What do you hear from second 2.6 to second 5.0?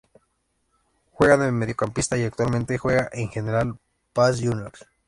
juega en General Paz Juniors.